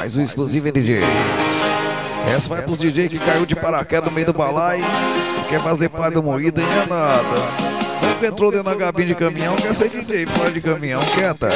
[0.00, 1.00] Mais um exclusivo DJ.
[2.34, 4.82] Essa vai pros DJ que caiu de paraquedas no meio do balai.
[5.50, 7.36] Quer fazer parte do moído e não é nada.
[8.08, 11.48] Nunca entrou dentro da cabine de caminhão, quer ser DJ fora de caminhão, quieta.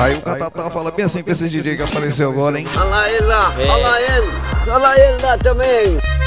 [0.00, 2.66] Aí o Catatá fala bem assim pra esse DJ que apareceu agora, hein?
[2.76, 4.28] Olha lá ele lá, olha ele,
[4.70, 6.23] olha ele lá também.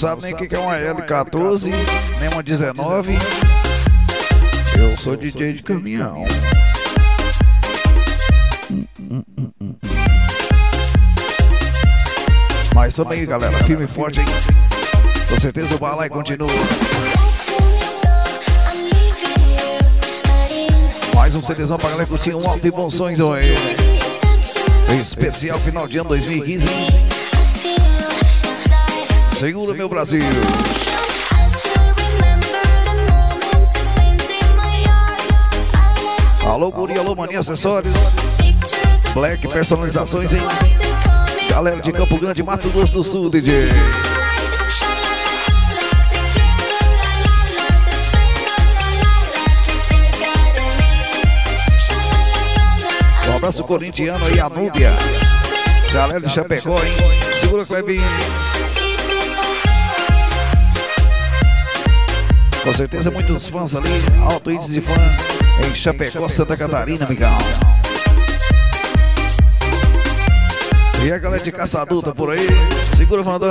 [0.00, 1.70] Sabe nem o que é uma L14,
[2.20, 3.12] nem uma 19.
[4.78, 6.24] Eu sou DJ de caminhão.
[12.74, 14.26] Mas também, galera, firme e forte, hein?
[15.28, 16.48] Com certeza o balai continua.
[21.14, 23.54] Mais um CDzão pra galera curtir um alto e bons sonhos aí.
[24.98, 27.19] Especial final de ano 2015.
[29.40, 30.20] Segura meu Brasil.
[36.44, 38.16] Alô, Guri, alô, Mania Acessórios.
[39.14, 40.42] Black Personalizações, hein?
[41.48, 43.62] Galera de Campo Grande, Mato Grosso do Sul, DJ.
[53.26, 54.92] Um abraço corintiano aí, a Núbia.
[55.94, 56.92] Galera de Chapecó, hein?
[57.40, 58.04] Segura, Clebinho.
[62.70, 63.90] Com certeza muitos fãs ali,
[64.22, 64.94] alto índice de fã
[65.66, 67.36] em Chapecó, Santa Catarina, amigão.
[71.04, 72.46] E a galera de Caçador tá por aí,
[72.96, 73.50] segura o Vandão.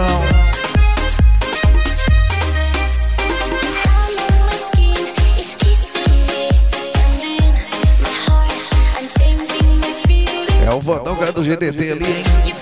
[10.66, 12.56] É o Vandão, galera do GDT ali, hein?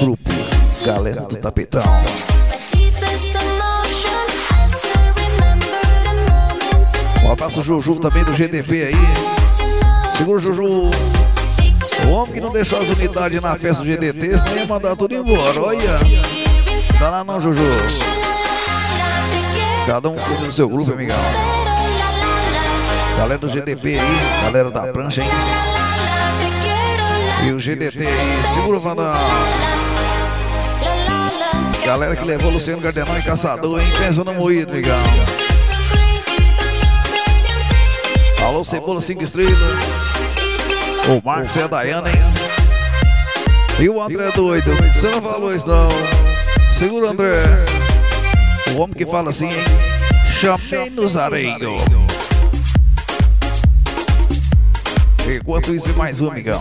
[0.00, 0.30] Grupo,
[0.86, 1.82] galera do Tapetão.
[7.28, 10.16] Um abraço, Juju, também do GDP aí.
[10.16, 10.64] Segura Juju.
[12.06, 15.14] O homem que não deixou as unidades na festa do GDT, senão ia mandar tudo
[15.14, 15.60] embora.
[15.60, 15.98] Olha.
[16.98, 17.62] Tá lá não, Juju.
[19.86, 21.18] Cada um cuida do seu grupo, amigão.
[23.18, 25.28] Galera do GDP aí, galera da prancha, hein?
[27.46, 29.12] E o GDT aí, segura o Vandão.
[31.84, 33.88] Galera que levou Luciano Gardenão e Caçador, hein?
[33.98, 34.96] Pensa no moído, amigão.
[38.58, 39.56] Alô, Cebola 5 estrelas.
[41.06, 42.16] O Marcos e a Dayana, hein?
[43.78, 44.68] E o André é doido.
[44.94, 45.88] Você não falou isso, não.
[46.76, 47.40] Segura André.
[48.72, 49.56] O homem que fala assim, hein?
[50.40, 51.76] Chamei nos areio.
[55.32, 56.60] Enquanto isso, mais um, amigão.